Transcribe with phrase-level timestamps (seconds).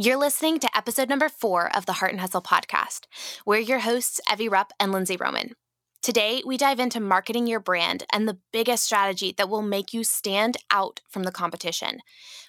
[0.00, 3.06] You're listening to episode number four of the Heart and Hustle podcast.
[3.44, 5.54] We're your hosts, Evie Rupp and Lindsey Roman.
[6.02, 10.04] Today, we dive into marketing your brand and the biggest strategy that will make you
[10.04, 11.98] stand out from the competition.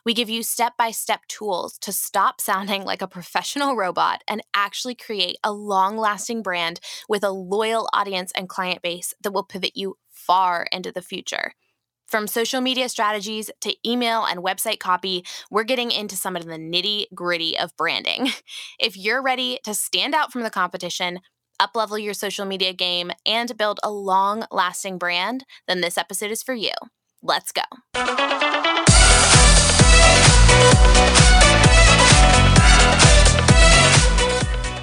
[0.05, 4.43] We give you step by step tools to stop sounding like a professional robot and
[4.53, 9.43] actually create a long lasting brand with a loyal audience and client base that will
[9.43, 11.53] pivot you far into the future.
[12.09, 16.53] From social media strategies to email and website copy, we're getting into some of the
[16.53, 18.29] nitty gritty of branding.
[18.79, 21.19] If you're ready to stand out from the competition,
[21.61, 26.41] uplevel your social media game, and build a long lasting brand, then this episode is
[26.41, 26.71] for you.
[27.21, 27.61] Let's go.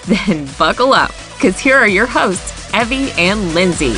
[0.06, 3.94] Then buckle up, because here are your hosts, Evie and Lindsey.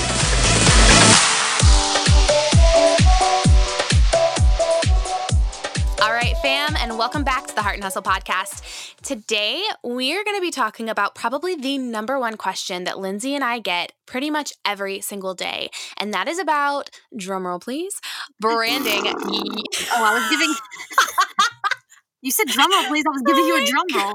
[6.03, 8.97] All right, fam, and welcome back to the Heart and Hustle podcast.
[9.03, 13.45] Today, we're going to be talking about probably the number one question that Lindsey and
[13.45, 18.01] I get pretty much every single day, and that is about drumroll, please,
[18.41, 19.03] branding.
[19.07, 19.15] oh,
[19.95, 20.53] I was giving.
[22.23, 23.05] you said drumroll, please.
[23.07, 24.13] I was giving you a oh drum roll.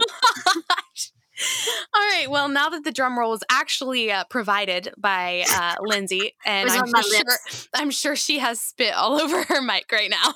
[1.93, 2.29] All right.
[2.29, 6.87] Well, now that the drum roll is actually uh, provided by uh, Lindsey, and I'm
[6.87, 7.37] sure,
[7.75, 10.33] I'm sure she has spit all over her mic right now.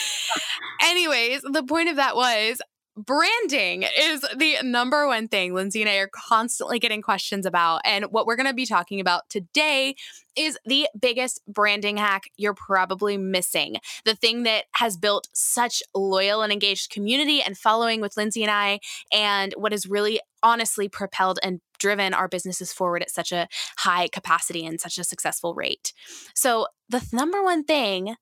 [0.82, 2.60] Anyways, the point of that was
[2.96, 7.80] branding is the number one thing Lindsey and I are constantly getting questions about.
[7.84, 9.94] And what we're going to be talking about today
[10.36, 13.76] is the biggest branding hack you're probably missing.
[14.04, 18.50] The thing that has built such loyal and engaged community and following with Lindsey and
[18.50, 18.80] I,
[19.12, 24.08] and what has really honestly propelled and driven our businesses forward at such a high
[24.08, 25.92] capacity and such a successful rate.
[26.34, 28.16] So, the number one thing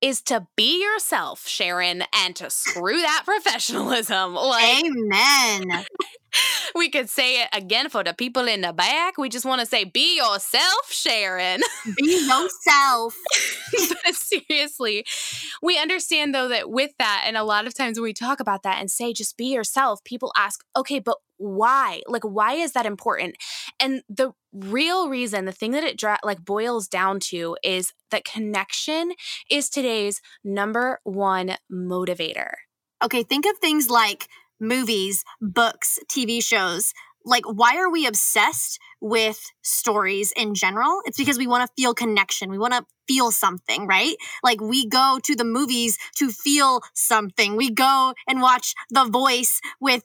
[0.00, 4.34] is to be yourself, Sharon, and to screw that professionalism.
[4.34, 5.84] Like, Amen.
[6.74, 9.18] we could say it again for the people in the back.
[9.18, 11.60] We just want to say, be yourself, Sharon.
[11.96, 13.16] Be yourself.
[14.12, 15.04] seriously,
[15.62, 18.62] we understand though that with that, and a lot of times when we talk about
[18.62, 22.02] that and say, just be yourself, people ask, okay, but why?
[22.06, 23.36] Like, why is that important?
[23.80, 28.24] And the real reason, the thing that it dra- like boils down to is that
[28.24, 29.12] connection
[29.50, 32.50] is today's number one motivator.
[33.02, 34.28] Okay, think of things like
[34.60, 36.92] movies, books, TV shows.
[37.28, 41.00] Like, why are we obsessed with stories in general?
[41.04, 42.50] It's because we want to feel connection.
[42.50, 44.16] We want to feel something, right?
[44.42, 47.56] Like, we go to the movies to feel something.
[47.56, 50.04] We go and watch The Voice with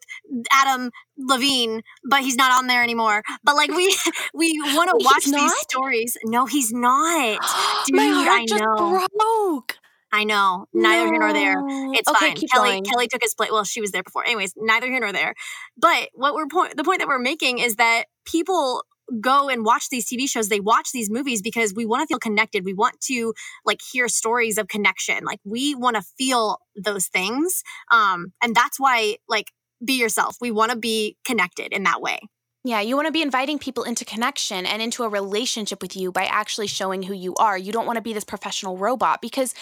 [0.51, 3.23] Adam Levine, but he's not on there anymore.
[3.44, 3.95] But like, we
[4.33, 6.17] we want to watch these stories.
[6.25, 7.39] No, he's not.
[7.88, 9.00] Dude, My heart I know.
[9.00, 9.78] just broke.
[10.13, 10.68] I know.
[10.74, 11.12] Neither no.
[11.12, 11.56] here nor there.
[11.94, 12.35] It's okay, fine.
[12.35, 12.84] Kelly going.
[12.84, 13.50] Kelly took his place.
[13.51, 14.24] Well, she was there before.
[14.24, 15.34] Anyways, neither here nor there.
[15.75, 18.84] But what we're point the point that we're making is that people
[19.19, 22.19] go and watch these TV shows, they watch these movies because we want to feel
[22.19, 22.63] connected.
[22.63, 23.34] We want to
[23.66, 25.25] like hear stories of connection.
[25.25, 27.63] Like we want to feel those things.
[27.91, 29.51] Um, and that's why like
[29.84, 30.38] be yourself.
[30.40, 32.19] We want to be connected in that way.
[32.66, 36.13] Yeah, you want to be inviting people into connection and into a relationship with you
[36.13, 37.57] by actually showing who you are.
[37.57, 39.53] You don't want to be this professional robot because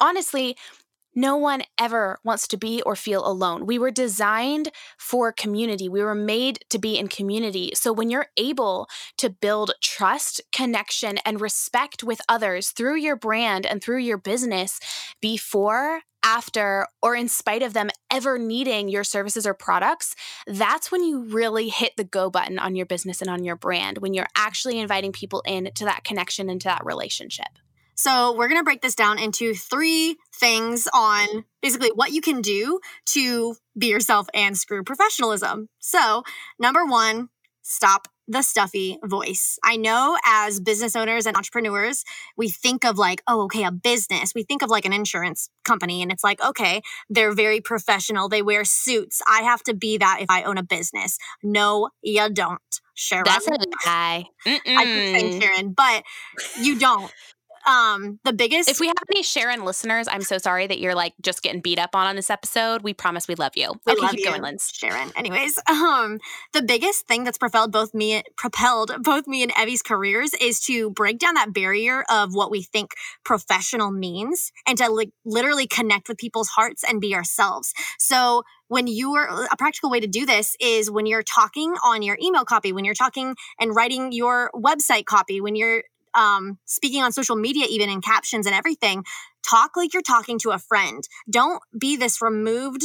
[0.00, 0.56] honestly,
[1.14, 3.66] no one ever wants to be or feel alone.
[3.66, 5.88] We were designed for community.
[5.88, 7.72] We were made to be in community.
[7.74, 8.88] So when you're able
[9.18, 14.78] to build trust, connection, and respect with others through your brand and through your business
[15.20, 20.14] before, after, or in spite of them ever needing your services or products,
[20.46, 23.98] that's when you really hit the go button on your business and on your brand,
[23.98, 27.48] when you're actually inviting people in to that connection and to that relationship.
[28.00, 32.40] So, we're going to break this down into three things on basically what you can
[32.40, 35.68] do to be yourself and screw professionalism.
[35.80, 36.22] So,
[36.58, 37.28] number one,
[37.60, 39.58] stop the stuffy voice.
[39.62, 42.04] I know as business owners and entrepreneurs,
[42.38, 44.34] we think of like, oh, okay, a business.
[44.34, 46.80] We think of like an insurance company, and it's like, okay,
[47.10, 48.30] they're very professional.
[48.30, 49.20] They wear suits.
[49.26, 51.18] I have to be that if I own a business.
[51.42, 52.62] No, you don't.
[52.94, 53.24] Sharon.
[53.26, 54.24] That's a lie.
[54.46, 56.02] I keep saying Sharon, but
[56.62, 57.12] you don't
[57.66, 58.68] um, the biggest.
[58.68, 61.78] If we have any Sharon listeners, I'm so sorry that you're like just getting beat
[61.78, 62.82] up on on this episode.
[62.82, 63.72] We promise we love you.
[63.86, 64.70] We okay, love keep you, going, Linz.
[64.72, 65.10] Sharon.
[65.16, 66.18] Anyways, um,
[66.52, 70.90] the biggest thing that's propelled both me propelled both me and Evie's careers is to
[70.90, 72.92] break down that barrier of what we think
[73.24, 77.72] professional means and to like literally connect with people's hearts and be ourselves.
[77.98, 82.02] So when you are a practical way to do this is when you're talking on
[82.02, 85.82] your email copy, when you're talking and writing your website copy, when you're
[86.14, 89.04] um, speaking on social media, even in captions and everything,
[89.48, 91.04] talk like you're talking to a friend.
[91.30, 92.82] Don't be this removed,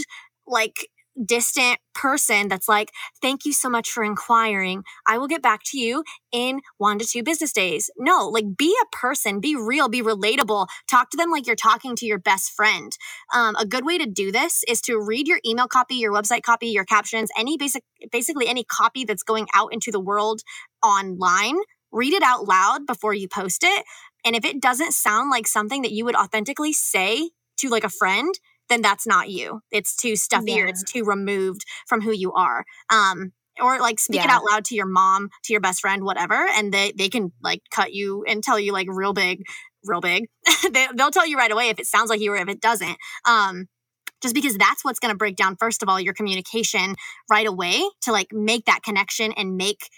[0.48, 0.88] like
[1.24, 2.92] distant person that's like,
[3.22, 4.83] thank you so much for inquiring.
[5.07, 7.89] I will get back to you in one to two business days.
[7.98, 10.68] No, like be a person, be real, be relatable.
[10.89, 12.92] Talk to them like you're talking to your best friend.
[13.33, 16.44] Um, a good way to do this is to read your email copy, your website
[16.44, 20.42] copy, your captions, any basic, basically any copy that's going out into the world
[20.83, 21.56] online.
[21.95, 23.86] Read it out loud before you post it.
[24.25, 27.89] And if it doesn't sound like something that you would authentically say to like a
[27.89, 28.38] friend,
[28.69, 29.62] then that's not you.
[29.71, 30.63] It's too stuffy yeah.
[30.63, 32.65] or it's too removed from who you are.
[32.89, 33.31] Um,
[33.62, 34.25] or like speak yeah.
[34.25, 37.31] it out loud to your mom, to your best friend, whatever, and they they can
[37.42, 39.44] like cut you and tell you like real big,
[39.86, 40.27] real big.
[40.74, 42.97] they, they'll tell you right away if it sounds like you or if it doesn't.
[43.25, 43.68] Um,
[44.21, 46.95] just because that's what's going to break down first of all your communication
[47.30, 49.89] right away to like make that connection and make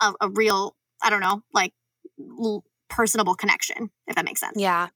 [0.00, 1.72] a, a real I don't know like
[2.20, 4.54] l- personable connection if that makes sense.
[4.56, 4.88] Yeah.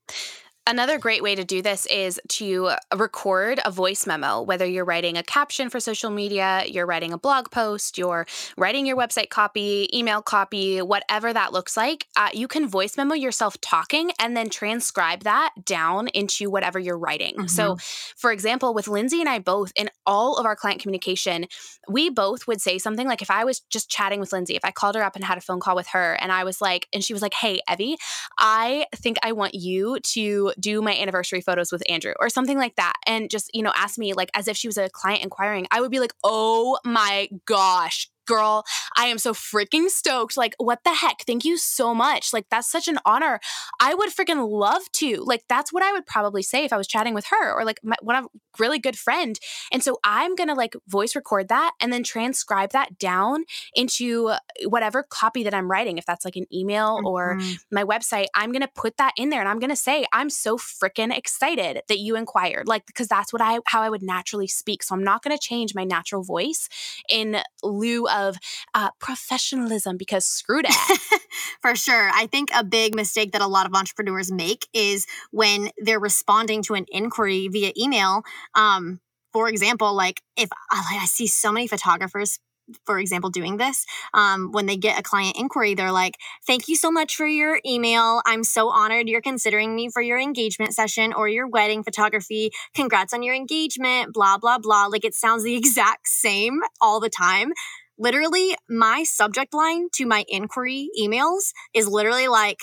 [0.69, 5.17] Another great way to do this is to record a voice memo, whether you're writing
[5.17, 8.27] a caption for social media, you're writing a blog post, you're
[8.57, 12.05] writing your website copy, email copy, whatever that looks like.
[12.17, 16.97] Uh, you can voice memo yourself talking and then transcribe that down into whatever you're
[16.97, 17.35] writing.
[17.35, 17.47] Mm-hmm.
[17.47, 17.77] So,
[18.17, 21.45] for example, with Lindsey and I both, in all of our client communication,
[21.87, 24.71] we both would say something like if I was just chatting with Lindsey, if I
[24.71, 27.01] called her up and had a phone call with her, and I was like, and
[27.01, 27.95] she was like, hey, Evie,
[28.37, 32.75] I think I want you to do my anniversary photos with Andrew or something like
[32.75, 35.67] that and just, you know, ask me like as if she was a client inquiring,
[35.71, 38.63] I would be like, oh my gosh, girl,
[38.95, 40.37] I am so freaking stoked.
[40.37, 41.23] Like, what the heck?
[41.25, 42.33] Thank you so much.
[42.33, 43.39] Like, that's such an honor.
[43.79, 45.23] I would freaking love to.
[45.25, 47.79] Like, that's what I would probably say if I was chatting with her or like
[47.83, 48.27] my, one of
[48.59, 49.39] really good friend.
[49.71, 53.45] And so I'm gonna like voice record that and then transcribe that down
[53.75, 54.33] into
[54.65, 55.97] whatever copy that I'm writing.
[55.97, 57.05] If that's like an email mm-hmm.
[57.05, 57.39] or
[57.71, 61.15] my website, I'm gonna put that in there and I'm gonna say, I'm so freaking
[61.15, 62.67] excited that you inquired.
[62.67, 64.83] Like, because that's what I how I would naturally speak.
[64.83, 66.67] So I'm not gonna change my natural voice
[67.09, 68.37] in lieu of of
[68.73, 70.97] uh, professionalism because screw that.
[71.61, 72.09] For sure.
[72.13, 76.63] I think a big mistake that a lot of entrepreneurs make is when they're responding
[76.63, 78.23] to an inquiry via email.
[78.55, 78.99] Um,
[79.33, 82.39] for example, like if I see so many photographers
[82.85, 86.15] for example, doing this, um, when they get a client inquiry, they're like,
[86.45, 88.21] Thank you so much for your email.
[88.25, 92.51] I'm so honored you're considering me for your engagement session or your wedding photography.
[92.75, 94.87] Congrats on your engagement, blah, blah, blah.
[94.87, 97.51] Like it sounds the exact same all the time.
[97.97, 102.59] Literally, my subject line to my inquiry emails is literally like,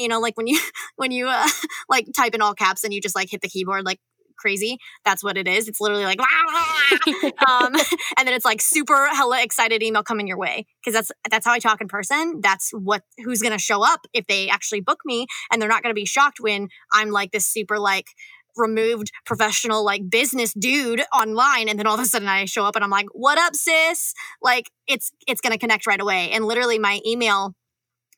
[0.00, 0.60] you know, like when you,
[0.96, 1.46] when you, uh,
[1.88, 4.00] like type in all caps and you just like hit the keyboard, like
[4.38, 4.78] crazy.
[5.04, 5.68] That's what it is.
[5.68, 6.20] It's literally like,
[7.48, 7.74] um,
[8.16, 11.52] and then it's like super hella excited email coming your way because that's that's how
[11.52, 12.40] I talk in person.
[12.40, 15.94] That's what who's gonna show up if they actually book me, and they're not gonna
[15.94, 18.06] be shocked when I'm like this super like
[18.56, 22.74] removed professional like business dude online and then all of a sudden I show up
[22.74, 26.44] and I'm like what up sis like it's it's going to connect right away and
[26.44, 27.54] literally my email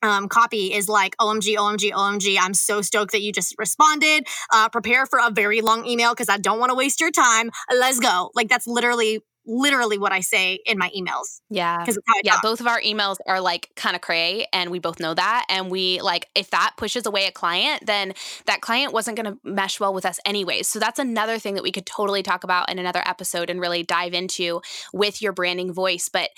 [0.03, 2.37] um, copy is like OMG, OMG, OMG.
[2.39, 4.25] I'm so stoked that you just responded.
[4.51, 7.51] Uh, prepare for a very long email because I don't want to waste your time.
[7.71, 8.31] Let's go.
[8.33, 11.41] Like that's literally literally what I say in my emails.
[11.49, 11.85] Yeah.
[12.23, 12.41] Yeah, talk.
[12.43, 15.45] both of our emails are like kind of cray and we both know that.
[15.49, 18.13] And we like if that pushes away a client, then
[18.45, 20.67] that client wasn't gonna mesh well with us anyways.
[20.67, 23.83] So that's another thing that we could totally talk about in another episode and really
[23.83, 24.61] dive into
[24.93, 26.09] with your branding voice.
[26.11, 26.29] But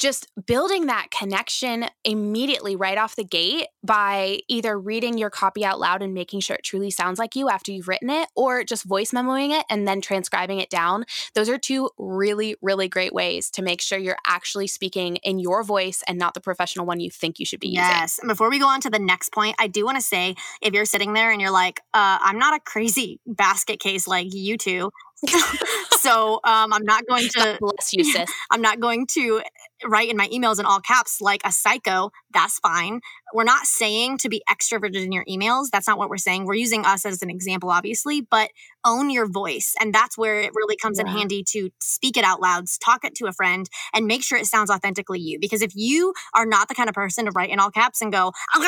[0.00, 5.78] just building that connection immediately right off the gate by either reading your copy out
[5.78, 8.84] loud and making sure it truly sounds like you after you've written it, or just
[8.84, 11.04] voice memoing it and then transcribing it down.
[11.34, 15.62] Those are two really, really great ways to make sure you're actually speaking in your
[15.62, 17.84] voice and not the professional one you think you should be yes.
[17.84, 18.00] using.
[18.00, 18.18] Yes.
[18.20, 20.72] And before we go on to the next point, I do want to say if
[20.72, 24.56] you're sitting there and you're like, uh, I'm not a crazy basket case like you
[24.56, 24.90] two,
[25.98, 28.30] so um, I'm not going to God bless you, sis.
[28.50, 29.42] I'm not going to
[29.86, 33.00] write in my emails in all caps like a psycho, that's fine.
[33.32, 35.70] We're not saying to be extroverted in your emails.
[35.70, 36.44] That's not what we're saying.
[36.44, 38.50] We're using us as an example, obviously, but
[38.84, 39.74] own your voice.
[39.80, 41.06] And that's where it really comes yeah.
[41.06, 44.38] in handy to speak it out loud, talk it to a friend, and make sure
[44.38, 45.38] it sounds authentically you.
[45.38, 48.12] Because if you are not the kind of person to write in all caps and
[48.12, 48.32] go,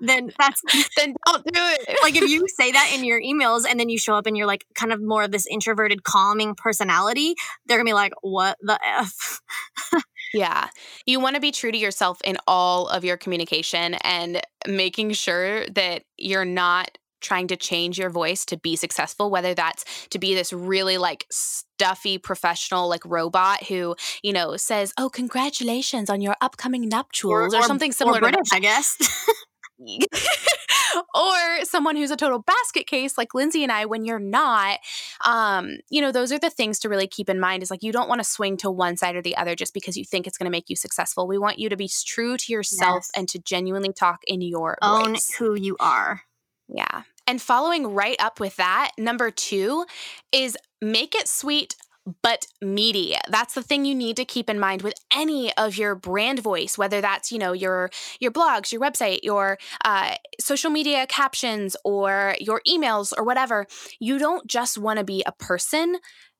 [0.00, 0.62] then that's
[0.96, 1.98] then don't do it.
[2.02, 4.46] like if you say that in your emails and then you show up and you're
[4.46, 7.34] like kind of more of this introverted, calming personality,
[7.66, 9.40] they're gonna be like, what the F?
[10.34, 10.68] yeah.
[11.06, 15.66] You want to be true to yourself in all of your communication and making sure
[15.68, 20.34] that you're not trying to change your voice to be successful whether that's to be
[20.34, 26.36] this really like stuffy professional like robot who you know says oh congratulations on your
[26.42, 28.98] upcoming nuptials or, or, or something similar or british i guess
[31.14, 34.78] or someone who's a total basket case like Lindsey and I when you're not
[35.24, 37.92] um you know those are the things to really keep in mind is like you
[37.92, 40.38] don't want to swing to one side or the other just because you think it's
[40.38, 43.10] going to make you successful we want you to be true to yourself yes.
[43.16, 45.34] and to genuinely talk in your own voice.
[45.34, 46.22] who you are
[46.68, 49.86] yeah and following right up with that number 2
[50.32, 51.76] is make it sweet
[52.22, 53.16] but meaty.
[53.28, 56.76] That's the thing you need to keep in mind with any of your brand voice,
[56.76, 62.36] whether that's you know your your blogs, your website, your uh, social media captions, or
[62.40, 63.66] your emails, or whatever.
[64.00, 65.96] You don't just want to be a person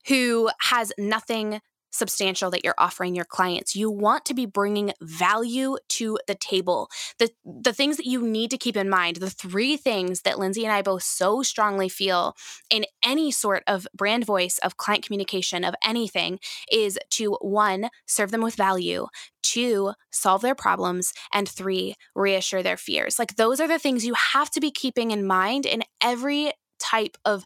[0.09, 1.61] who has nothing
[1.95, 3.77] substantial that you're offering your clients.
[3.77, 6.91] You want to be bringing value to the table.
[7.19, 10.65] The the things that you need to keep in mind, the three things that Lindsey
[10.65, 12.35] and I both so strongly feel
[12.69, 18.33] in any sort of brand voice of client communication of anything is to one, serve
[18.33, 19.07] them with value,
[19.43, 23.19] two, solve their problems, and three, reassure their fears.
[23.19, 27.17] Like those are the things you have to be keeping in mind in every type
[27.25, 27.45] of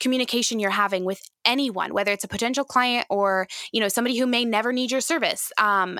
[0.00, 4.26] communication you're having with anyone whether it's a potential client or you know somebody who
[4.26, 5.98] may never need your service um,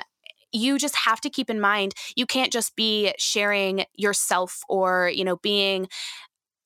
[0.52, 5.24] you just have to keep in mind you can't just be sharing yourself or you
[5.24, 5.88] know being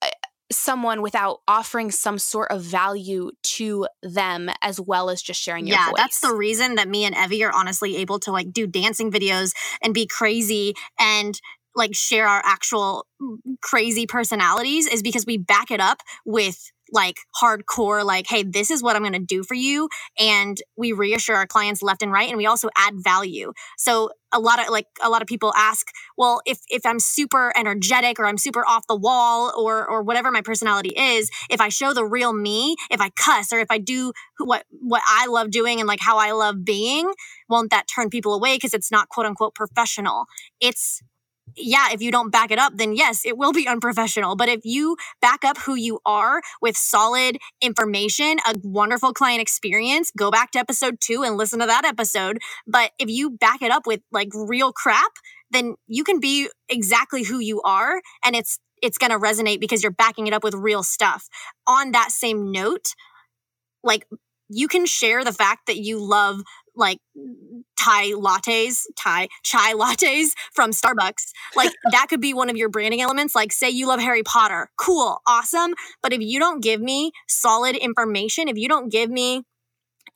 [0.03, 0.09] uh,
[0.51, 5.77] someone without offering some sort of value to them as well as just sharing your
[5.77, 5.95] yeah voice.
[5.97, 9.53] that's the reason that me and evie are honestly able to like do dancing videos
[9.83, 11.41] and be crazy and
[11.75, 17.17] like share our actual mm, crazy personalities is because we back it up with like
[17.41, 21.37] hardcore like hey this is what i'm going to do for you and we reassure
[21.37, 23.53] our clients left and right and we also add value.
[23.79, 27.53] So a lot of like a lot of people ask well if if i'm super
[27.55, 31.69] energetic or i'm super off the wall or or whatever my personality is if i
[31.69, 35.51] show the real me if i cuss or if i do what what i love
[35.51, 37.13] doing and like how i love being
[37.53, 40.25] won't that turn people away because it's not quote unquote professional?
[40.61, 41.03] It's
[41.57, 44.37] yeah, if you don't back it up, then yes, it will be unprofessional.
[44.37, 50.11] But if you back up who you are with solid information, a wonderful client experience,
[50.17, 52.39] go back to episode two and listen to that episode.
[52.67, 55.13] But if you back it up with like real crap,
[55.51, 59.83] then you can be exactly who you are and it's it's going to resonate because
[59.83, 61.29] you're backing it up with real stuff.
[61.69, 62.95] On that same note,
[63.85, 64.07] like
[64.49, 66.43] you can share the fact that you love
[66.75, 66.99] like
[67.77, 71.33] Thai lattes, Thai chai lattes from Starbucks.
[71.57, 73.35] Like that could be one of your branding elements.
[73.35, 74.71] Like say you love Harry Potter.
[74.77, 75.75] Cool, awesome.
[76.03, 79.43] But if you don't give me solid information, if you don't give me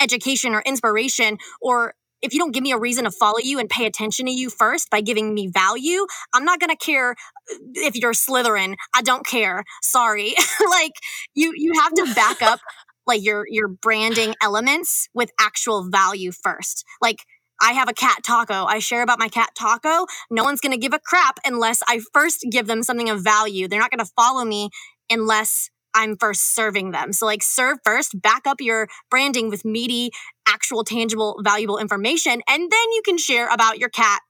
[0.00, 3.68] education or inspiration or if you don't give me a reason to follow you and
[3.68, 7.56] pay attention to you first by giving me value, I'm not going to care uh,
[7.75, 8.75] if you're Slytherin.
[8.94, 9.64] I don't care.
[9.82, 10.34] Sorry.
[10.70, 10.92] like
[11.34, 12.60] you you have to back up
[13.06, 16.84] like your your branding elements with actual value first.
[17.00, 17.18] Like
[17.60, 18.64] I have a cat taco.
[18.64, 20.06] I share about my cat taco.
[20.30, 23.66] No one's going to give a crap unless I first give them something of value.
[23.66, 24.70] They're not going to follow me
[25.10, 27.12] unless I'm first serving them.
[27.14, 30.10] So like serve first, back up your branding with meaty,
[30.46, 34.20] actual, tangible, valuable information, and then you can share about your cat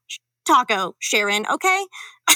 [0.46, 1.84] taco, Sharon, okay?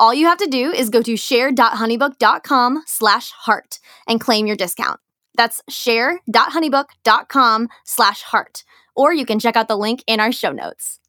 [0.00, 5.00] All you have to do is go to share.honeybook.com slash heart and claim your discount.
[5.36, 8.62] That's share.honeybook.com slash heart.
[8.94, 11.00] Or you can check out the link in our show notes.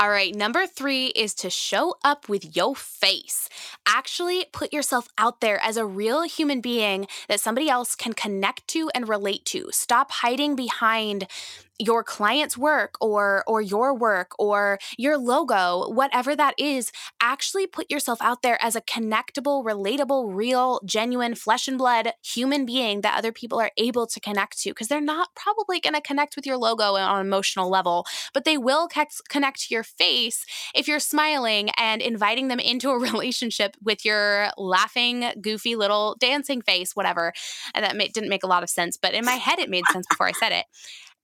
[0.00, 3.48] All right, number three is to show up with your face.
[3.86, 8.66] Actually, put yourself out there as a real human being that somebody else can connect
[8.68, 9.68] to and relate to.
[9.70, 11.28] Stop hiding behind
[11.78, 17.90] your client's work or or your work or your logo whatever that is actually put
[17.90, 23.18] yourself out there as a connectable relatable real genuine flesh and blood human being that
[23.18, 26.46] other people are able to connect to because they're not probably going to connect with
[26.46, 28.88] your logo on an emotional level but they will
[29.28, 34.50] connect to your face if you're smiling and inviting them into a relationship with your
[34.56, 37.32] laughing goofy little dancing face whatever.
[37.74, 40.06] And that didn't make a lot of sense but in my head it made sense
[40.08, 40.66] before i said it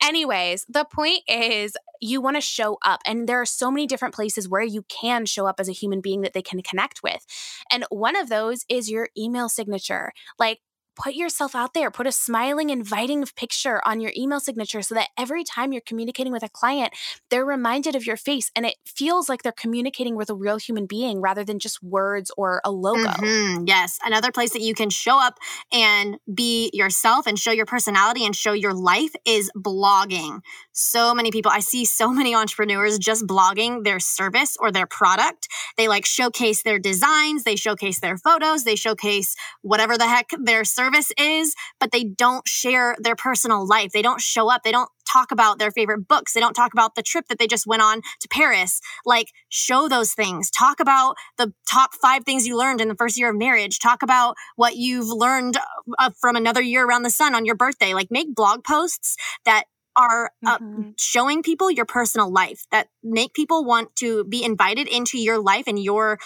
[0.03, 4.15] Anyways, the point is you want to show up, and there are so many different
[4.15, 7.27] places where you can show up as a human being that they can connect with.
[7.71, 10.13] And one of those is your email signature.
[10.39, 10.61] Like,
[11.03, 15.09] put yourself out there, put a smiling, inviting picture on your email signature so that
[15.19, 16.93] every time you're communicating with a client,
[17.31, 20.85] they're reminded of your face and it feels like they're communicating with a real human
[20.85, 23.09] being rather than just words or a logo.
[23.09, 23.65] Mm-hmm.
[23.67, 23.99] Yes.
[24.05, 25.39] Another place that you can show up
[25.73, 30.41] and be yourself and show your personality and show your life is blogging.
[30.73, 35.49] So many people, I see so many entrepreneurs just blogging their service or their product.
[35.79, 40.65] They like showcase their designs, they showcase their photos, they showcase whatever the heck their
[40.65, 43.93] service is, but they don't share their personal life.
[43.93, 44.63] They don't show up.
[44.63, 46.33] They don't talk about their favorite books.
[46.33, 48.81] They don't talk about the trip that they just went on to Paris.
[49.05, 50.51] Like, show those things.
[50.51, 53.79] Talk about the top five things you learned in the first year of marriage.
[53.79, 55.57] Talk about what you've learned
[55.99, 57.95] uh, from another year around the sun on your birthday.
[57.95, 59.65] Like, make blog posts that
[59.97, 60.91] are uh, mm-hmm.
[60.97, 65.65] showing people your personal life that make people want to be invited into your life
[65.67, 66.19] and your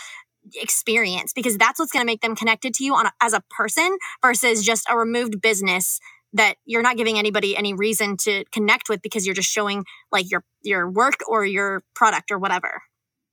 [0.55, 3.43] experience because that's what's going to make them connected to you on a, as a
[3.51, 6.01] person versus just a removed business
[6.35, 10.31] that you're not giving anybody any reason to connect with because you're just showing like
[10.31, 12.83] your your work or your product or whatever.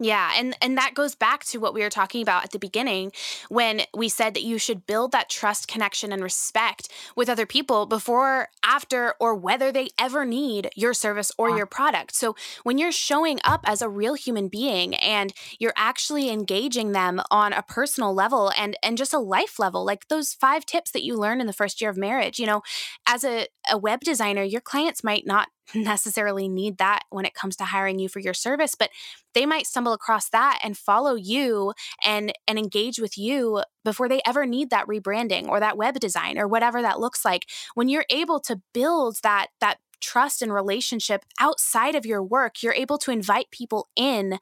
[0.01, 3.11] Yeah, and and that goes back to what we were talking about at the beginning
[3.49, 7.85] when we said that you should build that trust, connection and respect with other people
[7.85, 11.57] before, after or whether they ever need your service or yeah.
[11.57, 12.15] your product.
[12.15, 17.21] So when you're showing up as a real human being and you're actually engaging them
[17.29, 21.03] on a personal level and and just a life level, like those five tips that
[21.03, 22.63] you learn in the first year of marriage, you know,
[23.05, 27.55] as a a web designer, your clients might not necessarily need that when it comes
[27.55, 28.89] to hiring you for your service but
[29.33, 34.21] they might stumble across that and follow you and and engage with you before they
[34.25, 37.47] ever need that rebranding or that web design or whatever that looks like.
[37.73, 42.73] When you're able to build that that trust and relationship outside of your work you're
[42.73, 44.39] able to invite people in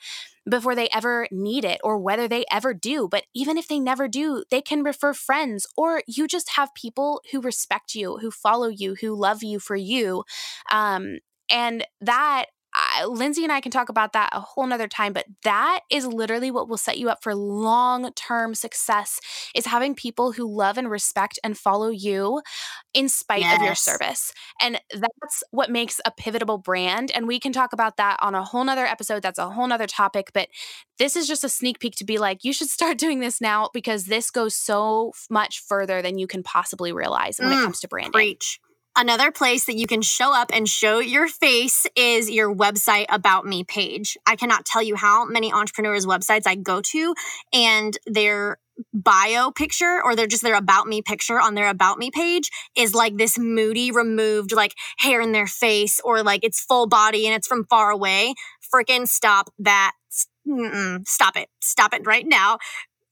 [0.49, 3.07] before they ever need it or whether they ever do.
[3.09, 7.21] But even if they never do, they can refer friends or you just have people
[7.31, 10.23] who respect you, who follow you, who love you for you.
[10.71, 12.45] Um, and that
[12.91, 16.05] I, Lindsey and I can talk about that a whole nother time, but that is
[16.05, 19.19] literally what will set you up for long term success
[19.55, 22.41] is having people who love and respect and follow you
[22.93, 23.57] in spite yes.
[23.57, 24.33] of your service.
[24.61, 27.11] And that's what makes a pivotable brand.
[27.13, 29.21] And we can talk about that on a whole nother episode.
[29.21, 30.31] That's a whole nother topic.
[30.33, 30.49] But
[30.97, 33.69] this is just a sneak peek to be like, you should start doing this now
[33.73, 37.79] because this goes so much further than you can possibly realize when mm, it comes
[37.81, 38.11] to branding.
[38.11, 38.59] Preach.
[38.99, 43.45] Another place that you can show up and show your face is your website about
[43.45, 44.17] me page.
[44.27, 47.15] I cannot tell you how many entrepreneurs' websites I go to
[47.53, 48.57] and their
[48.93, 52.93] bio picture or they're just their about me picture on their about me page is
[52.93, 57.33] like this moody removed like hair in their face or like it's full body and
[57.33, 58.33] it's from far away
[58.73, 59.93] freaking stop that
[60.45, 61.07] Mm-mm.
[61.07, 62.57] stop it stop it right now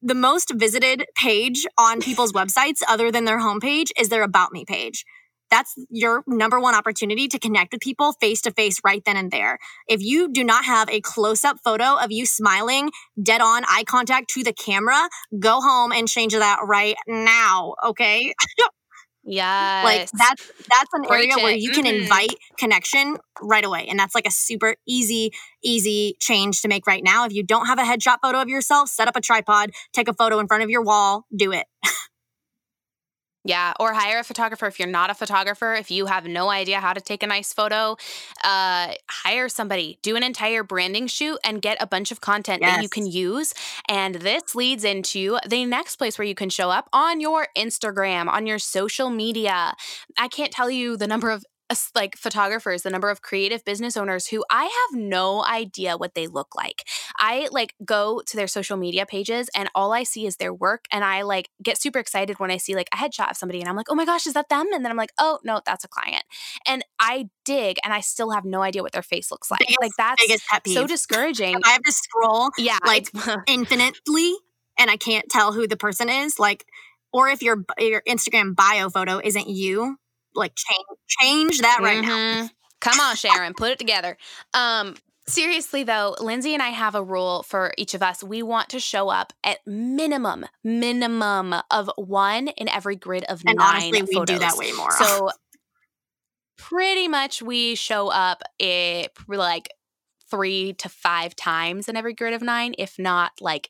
[0.01, 4.63] the most visited page on people's websites other than their homepage is their about me
[4.65, 5.05] page
[5.49, 9.31] that's your number one opportunity to connect with people face to face right then and
[9.31, 9.57] there.
[9.87, 13.83] If you do not have a close up photo of you smiling, dead on eye
[13.85, 17.75] contact to the camera, go home and change that right now.
[17.85, 18.33] Okay.
[19.23, 19.81] Yeah.
[19.83, 21.99] Like that's that's an area where you can Mhm.
[21.99, 23.87] invite connection right away.
[23.87, 25.31] And that's like a super easy,
[25.63, 27.25] easy change to make right now.
[27.25, 30.13] If you don't have a headshot photo of yourself, set up a tripod, take a
[30.13, 31.65] photo in front of your wall, do it.
[33.47, 35.73] Yeah, or hire a photographer if you're not a photographer.
[35.73, 37.95] If you have no idea how to take a nice photo,
[38.43, 42.83] uh, hire somebody, do an entire branding shoot, and get a bunch of content that
[42.83, 43.53] you can use.
[43.87, 48.27] And this leads into the next place where you can show up on your Instagram,
[48.27, 49.73] on your social media.
[50.17, 51.45] I can't tell you the number of
[51.95, 56.27] like photographers, the number of creative business owners who I have no idea what they
[56.27, 56.83] look like.
[57.17, 60.85] I like go to their social media pages and all I see is their work
[60.91, 63.67] and I like get super excited when I see like a headshot of somebody and
[63.69, 65.83] I'm like, "Oh my gosh, is that them?" And then I'm like, "Oh, no, that's
[65.83, 66.23] a client."
[66.65, 69.59] And I dig and I still have no idea what their face looks like.
[69.59, 70.73] Biggest- like that's Biggest pet peeve.
[70.73, 71.55] so discouraging.
[71.55, 73.07] If I have to scroll yeah, like,
[73.47, 74.33] infinitely
[74.79, 76.65] and I can't tell who the person is, like,
[77.11, 79.97] or if your your Instagram bio photo isn't you,
[80.37, 82.43] like change change that right now.
[82.43, 82.49] Mhm.
[82.79, 84.17] Come on, Sharon, put it together.
[84.53, 84.95] Um,
[85.27, 88.23] seriously though, Lindsey and I have a rule for each of us.
[88.23, 93.57] We want to show up at minimum, minimum of one in every grid of And
[93.57, 94.35] nine honestly, we photos.
[94.35, 94.91] do that way more.
[94.91, 95.29] So
[96.57, 99.69] pretty much we show up it like
[100.29, 103.69] three to five times in every grid of nine, if not like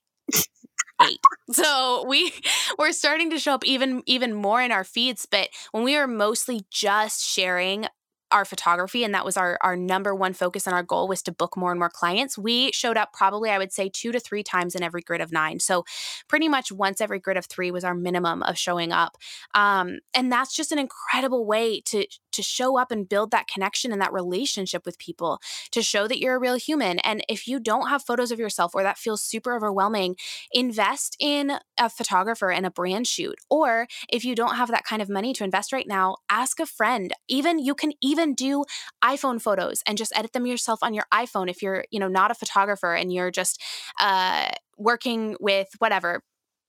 [1.02, 1.20] eight.
[1.52, 2.34] So we
[2.80, 6.08] we're starting to show up even even more in our feeds, but when we were
[6.08, 7.88] mostly just sharing
[8.32, 11.32] our photography and that was our our number one focus and our goal was to
[11.32, 12.38] book more and more clients.
[12.38, 15.32] We showed up probably i would say two to three times in every grid of
[15.32, 15.60] nine.
[15.60, 15.86] So
[16.28, 19.18] pretty much once every grid of three was our minimum of showing up.
[19.54, 23.92] Um, and that's just an incredible way to to show up and build that connection
[23.92, 25.40] and that relationship with people
[25.72, 27.00] to show that you're a real human.
[27.00, 30.16] And if you don't have photos of yourself or that feels super overwhelming
[30.52, 33.36] invest in a photographer and a brand shoot.
[33.50, 36.66] Or if you don't have that kind of money to invest right now ask a
[36.66, 37.14] friend.
[37.28, 38.64] Even you can even do
[39.04, 42.32] iphone photos and just edit them yourself on your iphone if you're you know not
[42.32, 43.62] a photographer and you're just
[44.00, 46.22] uh, working with whatever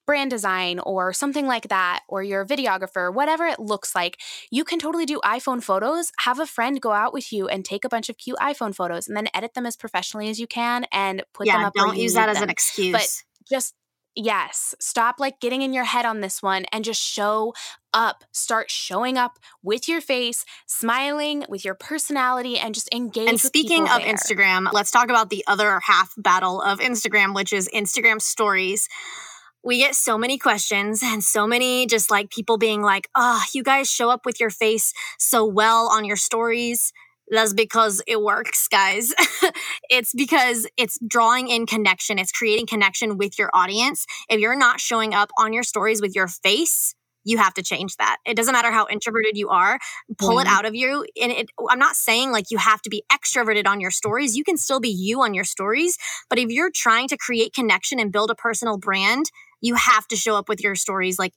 [0.09, 4.19] brand design or something like that, or you're a videographer, whatever it looks like,
[4.51, 6.11] you can totally do iPhone photos.
[6.21, 9.07] Have a friend go out with you and take a bunch of cute iPhone photos
[9.07, 11.75] and then edit them as professionally as you can and put them up.
[11.75, 12.45] don't use that as them.
[12.45, 12.93] an excuse.
[12.93, 13.75] But just
[14.19, 17.55] yes stop like getting in your head on this one and just show
[17.95, 23.41] up start showing up with your face smiling with your personality and just engage and
[23.41, 24.15] speaking of there.
[24.15, 28.89] Instagram, let's talk about the other half battle of Instagram, which is Instagram stories.
[29.65, 33.63] We get so many questions and so many just like people being like, oh, you
[33.63, 36.93] guys show up with your face so well on your stories.
[37.31, 39.13] That's because it works, guys.
[39.91, 42.19] it's because it's drawing in connection.
[42.19, 44.07] It's creating connection with your audience.
[44.29, 47.97] If you're not showing up on your stories with your face, you have to change
[47.97, 48.17] that.
[48.25, 49.79] It doesn't matter how introverted you are,
[50.19, 51.05] pull it out of you.
[51.21, 54.37] And it, I'm not saying like you have to be extroverted on your stories.
[54.37, 55.99] You can still be you on your stories.
[56.31, 59.27] But if you're trying to create connection and build a personal brand,
[59.61, 61.35] you have to show up with your stories like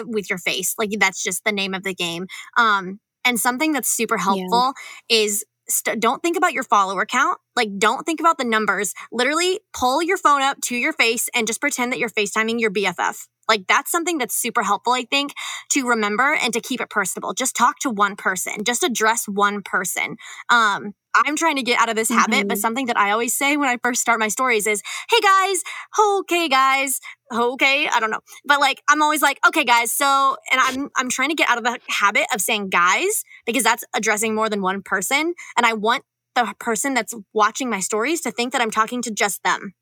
[0.00, 0.74] with your face.
[0.78, 2.26] Like that's just the name of the game.
[2.56, 2.98] Um,
[3.28, 4.72] and something that's super helpful
[5.10, 7.38] is st- don't think about your follower count.
[7.54, 8.94] Like, don't think about the numbers.
[9.12, 12.70] Literally, pull your phone up to your face and just pretend that you're FaceTiming your
[12.70, 13.26] BFF.
[13.48, 15.32] Like, that's something that's super helpful, I think,
[15.70, 17.34] to remember and to keep it personable.
[17.34, 20.16] Just talk to one person, just address one person.
[20.48, 20.94] Um,
[21.26, 22.60] I'm trying to get out of this habit, but mm-hmm.
[22.60, 25.62] something that I always say when I first start my stories is, hey guys,
[26.00, 27.00] okay guys,
[27.32, 28.20] okay, I don't know.
[28.44, 31.58] But like I'm always like, okay guys, so and I'm I'm trying to get out
[31.58, 35.34] of the habit of saying guys because that's addressing more than one person.
[35.56, 36.04] And I want
[36.34, 39.74] the person that's watching my stories to think that I'm talking to just them.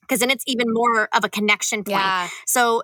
[0.00, 1.96] Because then it's even more of a connection point.
[1.96, 2.82] yeah So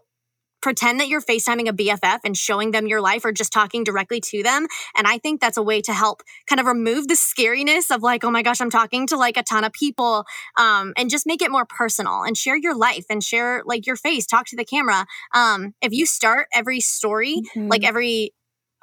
[0.60, 4.20] pretend that you're FaceTiming a BFF and showing them your life or just talking directly
[4.20, 4.66] to them.
[4.96, 8.24] And I think that's a way to help kind of remove the scariness of like,
[8.24, 10.24] oh my gosh, I'm talking to like a ton of people
[10.56, 13.96] um, and just make it more personal and share your life and share like your
[13.96, 15.06] face, talk to the camera.
[15.34, 18.32] Um, if you start every story, like every,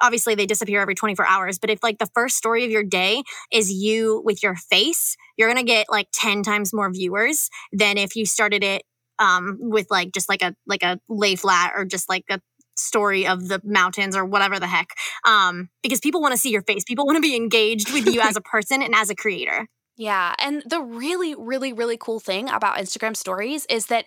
[0.00, 3.22] obviously they disappear every 24 hours, but if like the first story of your day
[3.52, 7.98] is you with your face, you're going to get like 10 times more viewers than
[7.98, 8.82] if you started it
[9.18, 12.40] um, with like just like a like a lay flat or just like a
[12.76, 14.90] story of the mountains or whatever the heck
[15.26, 18.20] um because people want to see your face people want to be engaged with you
[18.20, 19.66] as a person and as a creator
[19.98, 20.36] Yeah.
[20.38, 24.04] And the really, really, really cool thing about Instagram stories is that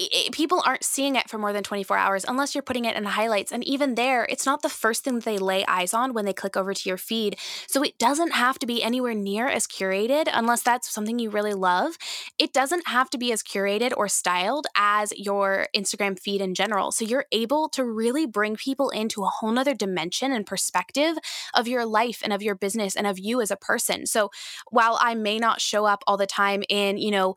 [0.00, 3.04] it, people aren't seeing it for more than 24 hours unless you're putting it in
[3.04, 3.52] highlights.
[3.52, 6.32] And even there, it's not the first thing that they lay eyes on when they
[6.32, 7.36] click over to your feed.
[7.66, 11.52] So it doesn't have to be anywhere near as curated unless that's something you really
[11.52, 11.98] love.
[12.38, 16.92] It doesn't have to be as curated or styled as your Instagram feed in general.
[16.92, 21.18] So you're able to really bring people into a whole nother dimension and perspective
[21.54, 24.06] of your life and of your business and of you as a person.
[24.06, 24.30] So
[24.70, 27.34] while I may not show up all the time in, you know,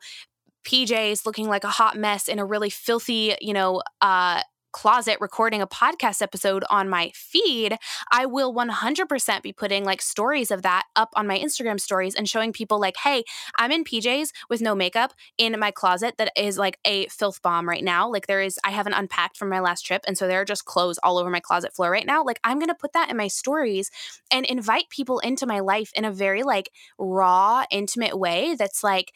[0.64, 4.40] PJs looking like a hot mess in a really filthy, you know, uh,
[4.74, 7.76] closet recording a podcast episode on my feed,
[8.10, 12.28] I will 100% be putting like stories of that up on my Instagram stories and
[12.28, 13.22] showing people like, hey,
[13.56, 17.68] I'm in PJs with no makeup in my closet that is like a filth bomb
[17.68, 18.10] right now.
[18.10, 20.02] Like there is, I haven't unpacked from my last trip.
[20.08, 22.24] And so there are just clothes all over my closet floor right now.
[22.24, 23.92] Like I'm going to put that in my stories
[24.32, 29.12] and invite people into my life in a very like raw, intimate way that's like,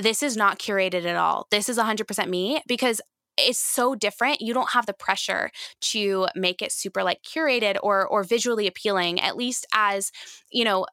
[0.00, 1.46] this is not curated at all.
[1.50, 3.00] This is 100% me because
[3.38, 4.40] it's so different.
[4.40, 5.50] You don't have the pressure
[5.82, 9.20] to make it super like curated or or visually appealing.
[9.20, 10.12] At least as,
[10.50, 10.86] you know,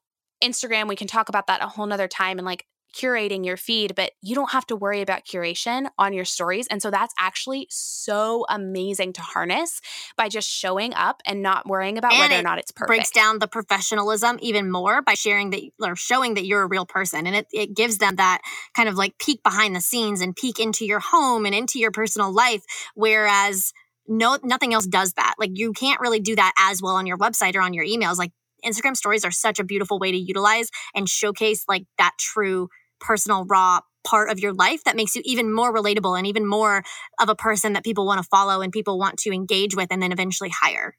[0.43, 3.95] Instagram, we can talk about that a whole nother time and like curating your feed,
[3.95, 6.67] but you don't have to worry about curation on your stories.
[6.67, 9.81] And so that's actually so amazing to harness
[10.15, 12.87] by just showing up and not worrying about and whether or not it's perfect.
[12.87, 16.85] Breaks down the professionalism even more by sharing that or showing that you're a real
[16.85, 17.27] person.
[17.27, 18.41] And it, it gives them that
[18.75, 21.91] kind of like peek behind the scenes and peek into your home and into your
[21.91, 22.63] personal life.
[22.95, 23.73] Whereas
[24.07, 25.35] no nothing else does that.
[25.37, 28.17] Like you can't really do that as well on your website or on your emails.
[28.17, 28.31] Like
[28.65, 33.45] Instagram stories are such a beautiful way to utilize and showcase like that true personal,
[33.45, 36.83] raw part of your life that makes you even more relatable and even more
[37.19, 40.01] of a person that people want to follow and people want to engage with and
[40.01, 40.95] then eventually hire.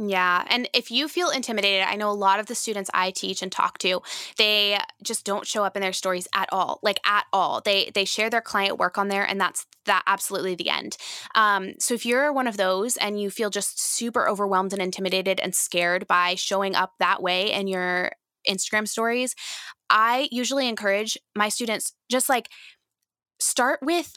[0.00, 0.44] Yeah.
[0.48, 3.50] And if you feel intimidated, I know a lot of the students I teach and
[3.50, 4.00] talk to,
[4.36, 6.78] they just don't show up in their stories at all.
[6.84, 7.60] Like at all.
[7.60, 10.96] They they share their client work on there and that's that absolutely the end.
[11.34, 15.40] Um, so if you're one of those and you feel just super overwhelmed and intimidated
[15.40, 18.12] and scared by showing up that way in your
[18.48, 19.34] Instagram stories,
[19.90, 22.48] I usually encourage my students just like
[23.40, 24.14] start with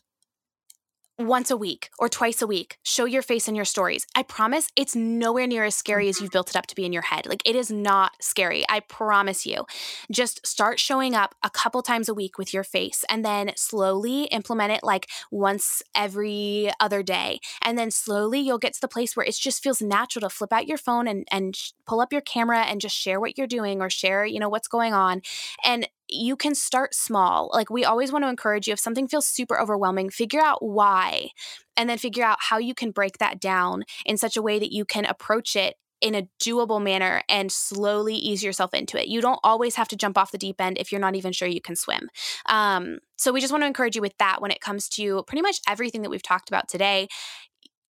[1.17, 2.78] once a week or twice a week.
[2.84, 4.06] Show your face in your stories.
[4.15, 6.26] I promise it's nowhere near as scary as mm-hmm.
[6.26, 7.28] you've built it up to be in your head.
[7.28, 8.65] Like it is not scary.
[8.69, 9.65] I promise you.
[10.12, 14.24] Just start showing up a couple times a week with your face and then slowly
[14.26, 17.39] implement it like once every other day.
[17.62, 20.54] And then slowly you'll get to the place where it just feels natural to flip
[20.54, 21.56] out your phone and and
[21.91, 24.69] pull up your camera and just share what you're doing or share, you know, what's
[24.69, 25.21] going on.
[25.65, 27.49] And you can start small.
[27.54, 31.32] Like we always want to encourage you if something feels super overwhelming, figure out why
[31.75, 34.71] and then figure out how you can break that down in such a way that
[34.71, 39.10] you can approach it in a doable manner and slowly ease yourself into it.
[39.10, 41.49] You don't always have to jump off the deep end if you're not even sure
[41.49, 42.08] you can swim.
[42.47, 45.41] Um, so we just want to encourage you with that when it comes to pretty
[45.41, 47.10] much everything that we've talked about today.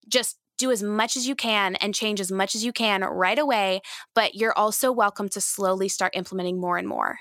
[0.09, 3.37] Just do as much as you can and change as much as you can right
[3.37, 3.81] away,
[4.15, 7.17] but you're also welcome to slowly start implementing more and more.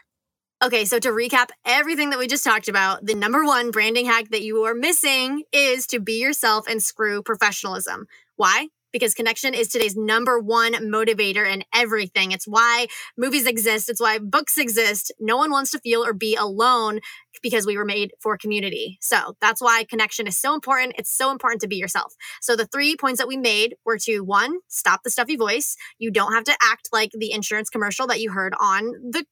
[0.62, 4.29] Okay, so to recap everything that we just talked about, the number one branding hack
[4.29, 8.07] that you are missing is to be yourself and screw professionalism.
[8.37, 8.68] Why?
[8.92, 12.33] Because connection is today's number one motivator in everything.
[12.33, 13.88] It's why movies exist.
[13.88, 15.12] It's why books exist.
[15.20, 17.00] No one wants to feel or be alone
[17.42, 18.98] because we were made for community.
[19.00, 20.94] So that's why connection is so important.
[20.98, 22.14] It's so important to be yourself.
[22.40, 25.76] So the three points that we made were to one, stop the stuffy voice.
[25.98, 29.24] You don't have to act like the insurance commercial that you heard on the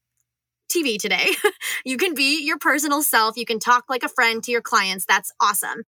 [0.71, 1.29] TV today.
[1.85, 3.37] you can be your personal self.
[3.37, 5.05] You can talk like a friend to your clients.
[5.07, 5.85] That's awesome.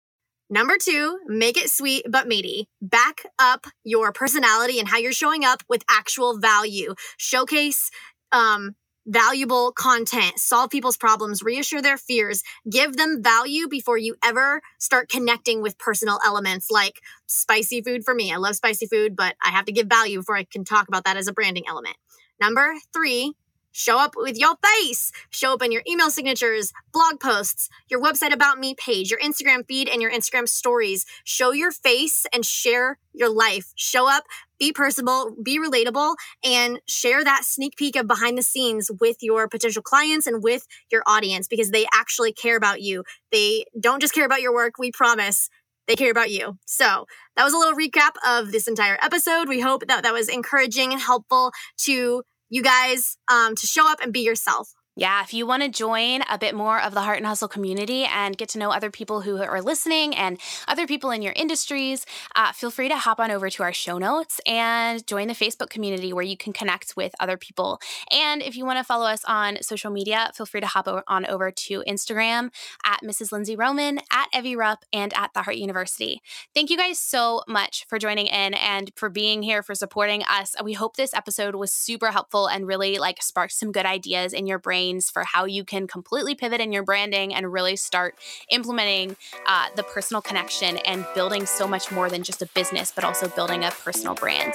[0.50, 2.68] Number two, make it sweet but meaty.
[2.82, 6.96] Back up your personality and how you're showing up with actual value.
[7.18, 7.92] Showcase
[8.32, 14.62] um, valuable content, solve people's problems, reassure their fears, give them value before you ever
[14.80, 18.32] start connecting with personal elements like spicy food for me.
[18.32, 21.06] I love spicy food, but I have to give value before I can talk about
[21.06, 21.96] that as a branding element.
[22.40, 23.34] Number three,
[23.72, 25.12] Show up with your face.
[25.30, 29.66] Show up in your email signatures, blog posts, your website about me page, your Instagram
[29.68, 31.06] feed, and your Instagram stories.
[31.24, 33.72] Show your face and share your life.
[33.76, 34.24] Show up,
[34.60, 39.48] be personable, be relatable, and share that sneak peek of behind the scenes with your
[39.48, 43.04] potential clients and with your audience because they actually care about you.
[43.32, 45.50] They don't just care about your work, we promise
[45.90, 46.58] they care about you.
[46.68, 49.50] So that was a little recap of this entire episode.
[49.50, 54.00] We hope that that was encouraging and helpful to you guys um, to show up
[54.02, 54.74] and be yourself.
[54.96, 58.04] Yeah, if you want to join a bit more of the Heart and Hustle community
[58.04, 62.06] and get to know other people who are listening and other people in your industries,
[62.36, 65.70] uh, feel free to hop on over to our show notes and join the Facebook
[65.70, 67.80] community where you can connect with other people.
[68.12, 71.26] And if you want to follow us on social media, feel free to hop on
[71.28, 72.50] over to Instagram
[72.84, 73.32] at Mrs.
[73.32, 76.22] Lindsey Roman, at Evie Rupp, and at the Heart University.
[76.54, 80.56] Thank you guys so much for joining in and for being here, for supporting us.
[80.62, 84.46] We hope this episode was super helpful and really like sparked some good ideas in
[84.46, 84.79] your brain
[85.10, 88.16] for how you can completely pivot in your branding and really start
[88.50, 89.16] implementing
[89.48, 93.28] uh, the personal connection and building so much more than just a business, but also
[93.30, 94.54] building a personal brand.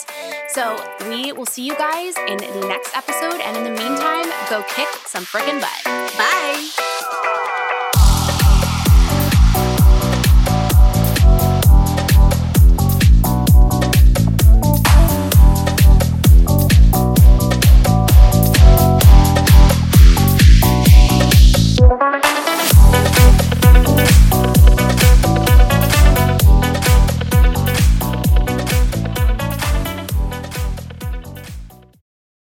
[0.49, 0.77] So
[1.09, 3.41] we will see you guys in the next episode.
[3.41, 5.85] And in the meantime, go kick some freaking butt.
[6.17, 6.84] Bye.